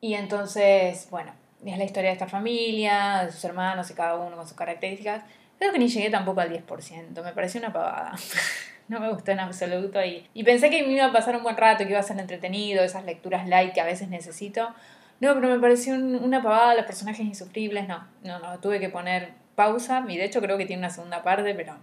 Y 0.02 0.14
entonces, 0.14 1.08
bueno, 1.10 1.32
es 1.64 1.78
la 1.78 1.84
historia 1.84 2.10
de 2.10 2.12
esta 2.12 2.28
familia, 2.28 3.22
de 3.24 3.32
sus 3.32 3.42
hermanos 3.44 3.90
y 3.90 3.94
cada 3.94 4.16
uno 4.16 4.36
con 4.36 4.46
sus 4.46 4.56
características. 4.56 5.24
Creo 5.58 5.72
que 5.72 5.78
ni 5.78 5.88
llegué 5.88 6.10
tampoco 6.10 6.42
al 6.42 6.50
10%, 6.50 7.24
me 7.24 7.32
pareció 7.32 7.60
una 7.60 7.72
pavada. 7.72 8.16
no 8.88 9.00
me 9.00 9.10
gustó 9.10 9.32
en 9.32 9.40
absoluto 9.40 10.04
y, 10.04 10.28
y 10.34 10.44
pensé 10.44 10.68
que 10.68 10.82
me 10.82 10.92
iba 10.92 11.06
a 11.06 11.12
pasar 11.12 11.36
un 11.36 11.42
buen 11.42 11.56
rato, 11.56 11.84
que 11.84 11.90
iba 11.90 12.00
a 12.00 12.02
ser 12.02 12.18
entretenido, 12.20 12.84
esas 12.84 13.06
lecturas 13.06 13.48
light 13.48 13.72
que 13.72 13.80
a 13.80 13.86
veces 13.86 14.08
necesito. 14.08 14.74
No, 15.20 15.34
pero 15.34 15.48
me 15.48 15.58
pareció 15.58 15.94
una 15.94 16.42
pavada, 16.42 16.74
los 16.74 16.84
personajes 16.84 17.24
insufribles, 17.24 17.88
no, 17.88 18.06
no, 18.22 18.38
no, 18.38 18.58
tuve 18.60 18.80
que 18.80 18.90
poner 18.90 19.32
pausa 19.54 20.04
y 20.08 20.16
de 20.16 20.24
hecho 20.24 20.40
creo 20.40 20.58
que 20.58 20.66
tiene 20.66 20.80
una 20.80 20.90
segunda 20.90 21.22
parte, 21.22 21.54
pero 21.54 21.76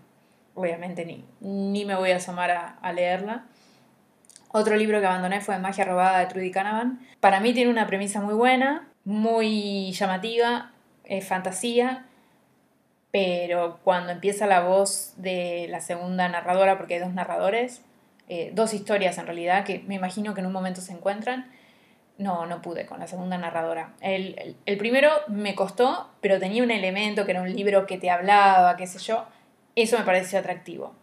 obviamente 0.53 1.05
ni, 1.05 1.25
ni 1.41 1.85
me 1.85 1.95
voy 1.95 2.11
a 2.11 2.17
asomar 2.17 2.51
a, 2.81 2.93
leerla. 2.93 3.45
Otro 4.49 4.75
libro 4.75 4.99
que 4.99 5.07
abandoné 5.07 5.41
fue 5.41 5.57
Magia 5.57 5.83
Robada 5.83 6.19
de 6.19 6.27
Trudy 6.27 6.51
Canavan. 6.51 6.99
Para 7.19 7.39
mí 7.39 7.53
tiene 7.53 7.71
una 7.71 7.87
premisa 7.87 8.21
muy 8.21 8.35
buena, 8.35 8.87
muy 9.03 9.91
llamativa, 9.93 10.71
es 11.03 11.27
fantasía, 11.27 12.05
pero 13.11 13.79
cuando 13.83 14.11
empieza 14.11 14.45
la 14.45 14.61
voz 14.61 15.13
de 15.17 15.67
la 15.69 15.81
segunda 15.81 16.29
narradora, 16.29 16.77
porque 16.77 16.95
hay 16.95 16.99
dos 16.99 17.13
narradores, 17.13 17.81
eh, 18.29 18.51
dos 18.53 18.75
historias 18.75 19.17
en 19.17 19.25
realidad, 19.25 19.65
que 19.65 19.79
me 19.87 19.95
imagino 19.95 20.35
que 20.35 20.41
en 20.41 20.47
un 20.47 20.53
momento 20.53 20.81
se 20.81 20.93
encuentran, 20.93 21.51
no, 22.17 22.45
no 22.45 22.61
pude 22.61 22.85
con 22.85 22.99
la 22.99 23.07
segunda 23.07 23.37
narradora. 23.37 23.93
El, 24.01 24.55
el, 24.65 24.77
primero 24.77 25.09
me 25.27 25.55
costó, 25.55 26.09
pero 26.21 26.39
tenía 26.39 26.63
un 26.63 26.71
elemento 26.71 27.25
que 27.25 27.31
era 27.31 27.41
un 27.41 27.53
libro 27.53 27.85
que 27.85 27.97
te 27.97 28.09
hablaba, 28.09 28.75
qué 28.77 28.87
sé 28.87 28.99
yo, 28.99 29.25
eso 29.75 29.97
me 29.97 30.05
pareció 30.05 30.39
atractivo. 30.39 30.93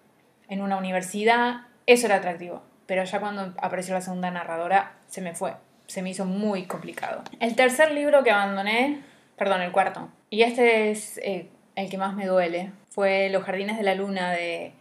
En 0.49 0.63
una 0.63 0.77
universidad, 0.77 1.63
eso 1.87 2.07
era 2.07 2.17
atractivo, 2.17 2.63
pero 2.87 3.05
ya 3.05 3.21
cuando 3.21 3.55
apareció 3.61 3.95
la 3.95 4.01
segunda 4.01 4.31
narradora, 4.31 4.95
se 5.09 5.21
me 5.21 5.35
fue, 5.35 5.55
se 5.87 6.03
me 6.03 6.11
hizo 6.11 6.25
muy 6.25 6.65
complicado. 6.65 7.23
El 7.41 7.55
tercer 7.57 7.93
libro 7.93 8.23
que 8.23 8.31
abandoné, 8.31 9.03
perdón, 9.37 9.63
el 9.63 9.73
cuarto, 9.73 10.09
y 10.31 10.43
este 10.43 10.91
es... 10.91 11.19
Eh, 11.19 11.49
el 11.81 11.91
que 11.91 11.99
más 11.99 12.15
me 12.15 12.27
duele. 12.27 12.73
Fue 12.91 13.29
Los 13.31 13.45
Jardines 13.45 13.77
de 13.77 13.83
la 13.83 13.95
Luna 13.95 14.31
de 14.33 14.73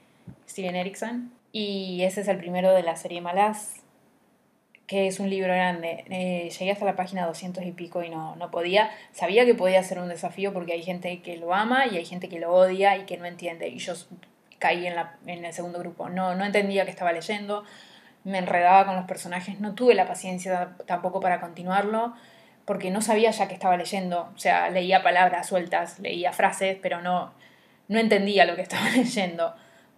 Steven 0.48 0.76
Erickson. 0.76 1.32
Y 1.52 2.04
ese 2.04 2.22
es 2.22 2.28
el 2.28 2.38
primero 2.38 2.74
de 2.74 2.84
la 2.84 2.96
serie 2.96 3.22
Malaz, 3.22 3.76
que 4.90 5.06
es 5.06 5.20
un 5.20 5.30
libro 5.30 5.54
grande. 5.54 6.04
Eh, 6.10 6.50
llegué 6.50 6.72
hasta 6.72 6.84
la 6.84 6.96
página 6.96 7.28
200 7.28 7.64
y 7.64 7.72
pico 7.74 8.02
y 8.02 8.10
no, 8.10 8.36
no 8.38 8.50
podía. 8.50 8.90
Sabía 9.12 9.46
que 9.46 9.54
podía 9.54 9.84
ser 9.84 10.00
un 10.00 10.10
desafío 10.10 10.52
porque 10.52 10.74
hay 10.74 10.82
gente 10.82 11.22
que 11.22 11.38
lo 11.38 11.54
ama 11.54 11.86
y 11.86 11.98
hay 11.98 12.06
gente 12.06 12.28
que 12.28 12.40
lo 12.40 12.52
odia 12.52 12.98
y 12.98 13.06
que 13.06 13.16
no 13.16 13.26
entiende. 13.26 13.68
Y 13.68 13.78
yo 13.78 13.94
caí 14.58 14.88
en, 14.88 14.96
la, 14.96 15.16
en 15.28 15.46
el 15.46 15.54
segundo 15.54 15.78
grupo. 15.78 16.10
No, 16.10 16.34
no 16.34 16.44
entendía 16.44 16.86
que 16.86 16.92
estaba 16.92 17.14
leyendo, 17.14 17.64
me 18.24 18.40
enredaba 18.40 18.88
con 18.88 18.96
los 18.96 19.06
personajes, 19.06 19.60
no 19.60 19.76
tuve 19.76 19.94
la 19.94 20.08
paciencia 20.08 20.76
tampoco 20.88 21.20
para 21.20 21.40
continuarlo 21.40 22.16
porque 22.66 22.90
no 22.90 23.02
sabía 23.02 23.30
ya 23.30 23.48
que 23.48 23.54
estaba 23.54 23.78
leyendo, 23.78 24.32
o 24.36 24.38
sea, 24.40 24.72
leía 24.72 25.04
palabras 25.04 25.48
sueltas, 25.48 26.00
leía 26.00 26.34
frases, 26.34 26.78
pero 26.82 27.02
no, 27.02 27.32
no 27.88 28.00
entendía 28.00 28.46
lo 28.46 28.56
que 28.56 28.62
estaba 28.64 28.90
leyendo, 28.90 29.56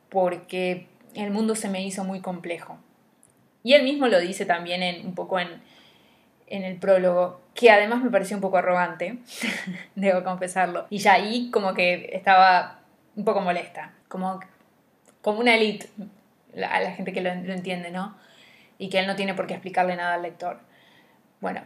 porque 0.09 0.87
el 1.13 1.31
mundo 1.31 1.55
se 1.55 1.69
me 1.69 1.81
hizo 1.81 2.03
muy 2.03 2.19
complejo. 2.19 2.77
Y 3.63 3.73
él 3.73 3.83
mismo 3.83 4.07
lo 4.07 4.19
dice 4.19 4.45
también 4.45 4.83
en, 4.83 5.05
un 5.05 5.15
poco 5.15 5.39
en, 5.39 5.61
en 6.47 6.63
el 6.63 6.77
prólogo, 6.77 7.41
que 7.53 7.71
además 7.71 8.03
me 8.03 8.09
pareció 8.09 8.37
un 8.37 8.41
poco 8.41 8.57
arrogante, 8.57 9.19
debo 9.95 10.23
confesarlo. 10.23 10.87
Y 10.89 10.99
ya 10.99 11.13
ahí 11.13 11.49
como 11.51 11.73
que 11.73 12.09
estaba 12.13 12.79
un 13.15 13.25
poco 13.25 13.41
molesta, 13.41 13.93
como, 14.07 14.39
como 15.21 15.39
una 15.39 15.55
elite 15.55 15.89
a 16.55 16.81
la 16.81 16.91
gente 16.91 17.13
que 17.13 17.21
lo, 17.21 17.29
entiende, 17.29 17.91
¿no? 17.91 18.17
Y 18.77 18.89
que 18.89 18.99
él 18.99 19.07
no 19.07 19.15
tiene 19.15 19.33
por 19.33 19.47
qué 19.47 19.53
explicarle 19.53 19.95
nada 19.95 20.15
al 20.15 20.23
lector. 20.23 20.59
Bueno, 21.39 21.61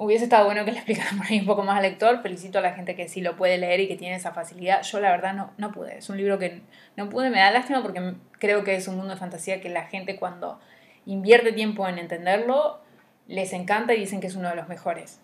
Hubiese 0.00 0.22
estado 0.24 0.44
bueno 0.44 0.64
que 0.64 0.70
le 0.70 0.76
explicaran 0.78 1.18
por 1.18 1.26
ahí 1.26 1.40
un 1.40 1.46
poco 1.46 1.64
más 1.64 1.76
al 1.76 1.82
lector. 1.82 2.22
Felicito 2.22 2.60
a 2.60 2.62
la 2.62 2.72
gente 2.72 2.94
que 2.94 3.08
sí 3.08 3.20
lo 3.20 3.36
puede 3.36 3.58
leer 3.58 3.80
y 3.80 3.88
que 3.88 3.96
tiene 3.96 4.14
esa 4.14 4.30
facilidad. 4.30 4.82
Yo 4.82 5.00
la 5.00 5.10
verdad 5.10 5.34
no, 5.34 5.50
no 5.58 5.72
pude. 5.72 5.98
Es 5.98 6.08
un 6.08 6.16
libro 6.16 6.38
que 6.38 6.62
no 6.96 7.08
pude. 7.08 7.30
Me 7.30 7.40
da 7.40 7.50
lástima 7.50 7.82
porque 7.82 8.14
creo 8.38 8.62
que 8.62 8.76
es 8.76 8.86
un 8.86 8.96
mundo 8.96 9.14
de 9.14 9.18
fantasía 9.18 9.60
que 9.60 9.68
la 9.68 9.86
gente 9.86 10.14
cuando 10.14 10.60
invierte 11.08 11.52
tiempo 11.52 11.88
en 11.88 11.98
entenderlo 11.98 12.80
les 13.26 13.52
encanta 13.52 13.94
y 13.94 14.00
dicen 14.00 14.20
que 14.20 14.26
es 14.26 14.36
uno 14.36 14.48
de 14.48 14.56
los 14.56 14.68
mejores. 14.68 15.20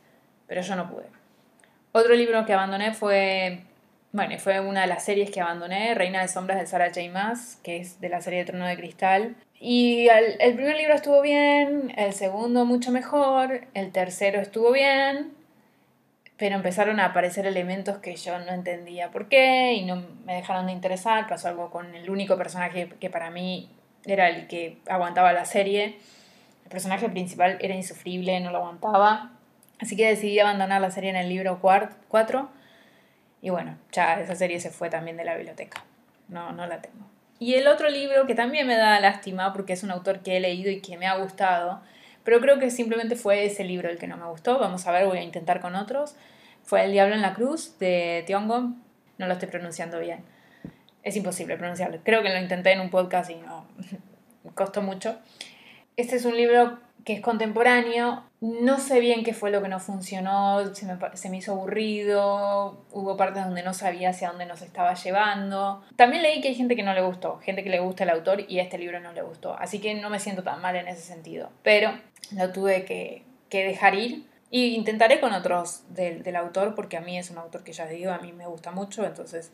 Pero 0.46 0.60
yo 0.60 0.76
no 0.76 0.90
pude. 0.90 1.06
Otro 1.92 2.14
libro 2.14 2.44
que 2.44 2.52
abandoné 2.52 2.92
fue, 2.92 3.60
bueno, 4.12 4.38
fue 4.38 4.60
una 4.60 4.82
de 4.82 4.86
las 4.86 5.04
series 5.04 5.30
que 5.30 5.40
abandoné, 5.40 5.94
Reina 5.94 6.22
de 6.22 6.28
Sombras 6.28 6.58
de 6.58 6.66
Sarah 6.66 6.88
J. 6.88 7.00
Maas, 7.12 7.58
que 7.62 7.78
es 7.78 8.00
de 8.00 8.08
la 8.08 8.20
serie 8.20 8.40
de 8.40 8.44
Trono 8.46 8.66
de 8.66 8.76
Cristal. 8.76 9.36
Y 9.58 10.08
el, 10.08 10.54
primer 10.54 10.76
libro 10.76 10.94
estuvo 10.94 11.22
bien, 11.22 11.92
el 11.96 12.12
segundo 12.12 12.66
mucho 12.66 12.90
mejor, 12.90 13.66
el 13.72 13.92
tercero 13.92 14.40
estuvo 14.40 14.72
bien, 14.72 15.32
pero 16.36 16.56
empezaron 16.56 17.00
a 17.00 17.06
aparecer 17.06 17.46
elementos 17.46 17.98
que 17.98 18.16
yo 18.16 18.38
no 18.40 18.52
entendía 18.52 19.10
por 19.10 19.28
qué 19.28 19.72
y 19.74 19.84
no 19.84 20.04
me 20.26 20.34
dejaron 20.34 20.66
de 20.66 20.72
interesar. 20.72 21.26
Pasó 21.26 21.48
algo 21.48 21.70
con 21.70 21.94
el 21.94 22.10
único 22.10 22.36
personaje 22.36 22.90
que 23.00 23.08
para 23.08 23.30
mí 23.30 23.70
era 24.04 24.28
el 24.28 24.46
que 24.46 24.78
aguantaba 24.88 25.32
la 25.32 25.44
serie. 25.44 25.98
El 26.64 26.70
personaje 26.70 27.08
principal 27.08 27.58
era 27.60 27.74
insufrible, 27.74 28.38
no 28.40 28.50
lo 28.50 28.58
aguantaba. 28.58 29.32
Así 29.80 29.96
que 29.96 30.06
decidí 30.06 30.38
abandonar 30.38 30.80
la 30.80 30.90
serie 30.90 31.10
en 31.10 31.16
el 31.16 31.28
libro 31.28 31.60
4 31.60 32.50
y 33.44 33.50
bueno, 33.50 33.76
ya 33.92 34.18
esa 34.20 34.34
serie 34.34 34.58
se 34.58 34.70
fue 34.70 34.88
también 34.88 35.18
de 35.18 35.24
la 35.24 35.36
biblioteca. 35.36 35.84
No, 36.28 36.52
no 36.52 36.66
la 36.66 36.80
tengo. 36.80 37.04
Y 37.38 37.56
el 37.56 37.68
otro 37.68 37.90
libro 37.90 38.26
que 38.26 38.34
también 38.34 38.66
me 38.66 38.74
da 38.74 38.98
lástima 39.00 39.52
porque 39.52 39.74
es 39.74 39.82
un 39.82 39.90
autor 39.90 40.20
que 40.20 40.38
he 40.38 40.40
leído 40.40 40.70
y 40.70 40.80
que 40.80 40.96
me 40.96 41.06
ha 41.06 41.16
gustado, 41.18 41.82
pero 42.24 42.40
creo 42.40 42.58
que 42.58 42.70
simplemente 42.70 43.16
fue 43.16 43.44
ese 43.44 43.64
libro 43.64 43.90
el 43.90 43.98
que 43.98 44.06
no 44.06 44.16
me 44.16 44.24
gustó. 44.24 44.58
Vamos 44.58 44.86
a 44.86 44.92
ver, 44.92 45.04
voy 45.04 45.18
a 45.18 45.22
intentar 45.22 45.60
con 45.60 45.74
otros. 45.74 46.16
Fue 46.62 46.84
El 46.84 46.92
Diablo 46.92 47.14
en 47.14 47.20
la 47.20 47.34
Cruz 47.34 47.78
de 47.78 48.24
Tiongo. 48.26 48.70
No 49.18 49.26
lo 49.26 49.34
estoy 49.34 49.48
pronunciando 49.48 49.98
bien. 49.98 50.24
Es 51.04 51.14
imposible 51.16 51.56
pronunciarlo. 51.56 52.00
Creo 52.02 52.22
que 52.22 52.30
lo 52.30 52.38
intenté 52.38 52.72
en 52.72 52.80
un 52.80 52.90
podcast 52.90 53.30
y 53.30 53.36
no. 53.36 53.66
costó 54.54 54.82
mucho. 54.82 55.16
Este 55.96 56.16
es 56.16 56.24
un 56.24 56.36
libro 56.36 56.78
que 57.04 57.12
es 57.12 57.20
contemporáneo. 57.20 58.24
No 58.40 58.78
sé 58.78 59.00
bien 59.00 59.22
qué 59.22 59.34
fue 59.34 59.50
lo 59.50 59.62
que 59.62 59.68
no 59.68 59.80
funcionó, 59.80 60.74
se 60.74 60.86
me, 60.86 60.96
se 61.14 61.28
me, 61.28 61.38
hizo 61.38 61.52
aburrido, 61.52 62.84
hubo 62.92 63.16
partes 63.16 63.44
donde 63.44 63.62
no 63.62 63.74
sabía 63.74 64.10
hacia 64.10 64.28
dónde 64.28 64.46
nos 64.46 64.62
estaba 64.62 64.94
llevando. 64.94 65.84
También 65.96 66.22
leí 66.22 66.40
que 66.40 66.48
hay 66.48 66.54
gente 66.54 66.76
que 66.76 66.82
no 66.82 66.94
le 66.94 67.02
gustó, 67.02 67.38
gente 67.38 67.62
que 67.62 67.70
le 67.70 67.80
gusta 67.80 68.04
el 68.04 68.10
autor 68.10 68.44
y 68.48 68.58
este 68.58 68.78
libro 68.78 69.00
no 69.00 69.12
le 69.12 69.22
gustó, 69.22 69.54
así 69.58 69.78
que 69.78 69.94
no 69.94 70.10
me 70.10 70.18
siento 70.18 70.42
tan 70.42 70.60
mal 70.60 70.76
en 70.76 70.88
ese 70.88 71.00
sentido. 71.00 71.50
Pero 71.62 71.92
lo 72.36 72.52
tuve 72.52 72.84
que, 72.84 73.24
que 73.48 73.64
dejar 73.64 73.94
ir 73.94 74.26
y 74.50 74.74
intentaré 74.74 75.20
con 75.20 75.32
otros 75.32 75.84
del, 75.88 76.22
del 76.22 76.36
autor 76.36 76.74
porque 76.74 76.98
a 76.98 77.00
mí 77.00 77.18
es 77.18 77.30
un 77.30 77.38
autor 77.38 77.64
que 77.64 77.72
ya 77.72 77.86
digo, 77.86 78.12
a 78.12 78.18
mí 78.18 78.32
me 78.32 78.46
gusta 78.46 78.70
mucho, 78.72 79.06
entonces 79.06 79.52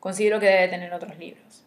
considero 0.00 0.40
que 0.40 0.46
debe 0.46 0.68
tener 0.68 0.92
otros 0.92 1.16
libros. 1.18 1.64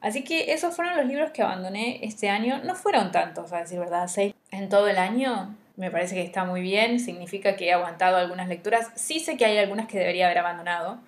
Así 0.00 0.22
que 0.22 0.52
esos 0.52 0.74
fueron 0.74 0.96
los 0.96 1.06
libros 1.06 1.30
que 1.30 1.42
abandoné 1.42 2.00
este 2.02 2.28
año. 2.28 2.60
No 2.64 2.74
fueron 2.74 3.10
tantos, 3.10 3.52
a 3.52 3.60
decir 3.60 3.78
verdad, 3.78 4.06
seis 4.06 4.34
en 4.50 4.68
todo 4.68 4.88
el 4.88 4.98
año. 4.98 5.56
Me 5.76 5.90
parece 5.90 6.14
que 6.14 6.22
está 6.22 6.44
muy 6.44 6.60
bien, 6.60 7.00
significa 7.00 7.56
que 7.56 7.68
he 7.68 7.72
aguantado 7.72 8.18
algunas 8.18 8.48
lecturas. 8.48 8.90
Sí 8.96 9.18
sé 9.18 9.36
que 9.36 9.46
hay 9.46 9.56
algunas 9.58 9.86
que 9.86 9.98
debería 9.98 10.26
haber 10.26 10.38
abandonado. 10.38 11.00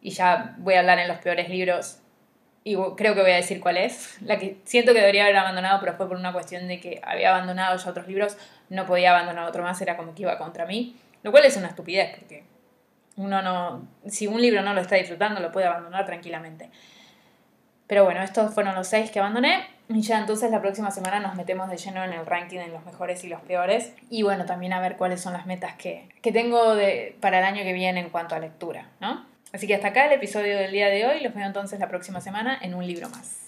Y 0.00 0.10
ya 0.10 0.54
voy 0.58 0.74
a 0.74 0.80
hablar 0.80 0.98
en 0.98 1.08
los 1.08 1.18
peores 1.18 1.50
libros. 1.50 1.98
Y 2.64 2.76
creo 2.96 3.14
que 3.14 3.20
voy 3.20 3.30
a 3.30 3.36
decir 3.36 3.60
cuál 3.60 3.76
es. 3.76 4.16
La 4.22 4.38
que 4.38 4.56
siento 4.64 4.92
que 4.92 5.00
debería 5.00 5.24
haber 5.24 5.36
abandonado, 5.36 5.78
pero 5.80 5.94
fue 5.94 6.08
por 6.08 6.16
una 6.16 6.32
cuestión 6.32 6.66
de 6.66 6.80
que 6.80 7.00
había 7.04 7.34
abandonado 7.34 7.76
ya 7.76 7.90
otros 7.90 8.08
libros. 8.08 8.38
No 8.70 8.86
podía 8.86 9.10
abandonar 9.10 9.46
otro 9.46 9.62
más, 9.62 9.80
era 9.82 9.96
como 9.96 10.14
que 10.14 10.22
iba 10.22 10.38
contra 10.38 10.64
mí. 10.64 10.96
Lo 11.22 11.30
cual 11.30 11.44
es 11.44 11.56
una 11.58 11.68
estupidez, 11.68 12.16
porque 12.18 12.44
uno 13.20 13.42
no. 13.42 13.88
Si 14.06 14.26
un 14.26 14.40
libro 14.40 14.62
no 14.62 14.74
lo 14.74 14.80
está 14.80 14.96
disfrutando, 14.96 15.40
lo 15.40 15.52
puede 15.52 15.66
abandonar 15.66 16.06
tranquilamente. 16.06 16.70
Pero 17.86 18.04
bueno, 18.04 18.22
estos 18.22 18.54
fueron 18.54 18.74
los 18.74 18.86
seis 18.86 19.10
que 19.10 19.18
abandoné. 19.18 19.66
Y 19.88 20.02
ya 20.02 20.18
entonces 20.18 20.50
la 20.52 20.60
próxima 20.60 20.92
semana 20.92 21.18
nos 21.18 21.34
metemos 21.34 21.68
de 21.68 21.76
lleno 21.76 22.04
en 22.04 22.12
el 22.12 22.24
ranking 22.24 22.58
de 22.58 22.68
los 22.68 22.84
mejores 22.86 23.24
y 23.24 23.28
los 23.28 23.40
peores. 23.40 23.92
Y 24.08 24.22
bueno, 24.22 24.46
también 24.46 24.72
a 24.72 24.80
ver 24.80 24.96
cuáles 24.96 25.20
son 25.20 25.32
las 25.32 25.46
metas 25.46 25.74
que, 25.74 26.08
que 26.22 26.30
tengo 26.30 26.76
de, 26.76 27.16
para 27.20 27.40
el 27.40 27.44
año 27.44 27.64
que 27.64 27.72
viene 27.72 27.98
en 28.00 28.10
cuanto 28.10 28.36
a 28.36 28.38
lectura, 28.38 28.86
¿no? 29.00 29.26
Así 29.52 29.66
que 29.66 29.74
hasta 29.74 29.88
acá 29.88 30.06
el 30.06 30.12
episodio 30.12 30.56
del 30.56 30.70
día 30.70 30.88
de 30.88 31.06
hoy. 31.06 31.20
Los 31.20 31.34
veo 31.34 31.44
entonces 31.44 31.80
la 31.80 31.88
próxima 31.88 32.20
semana 32.20 32.56
en 32.62 32.74
un 32.74 32.86
libro 32.86 33.08
más. 33.08 33.40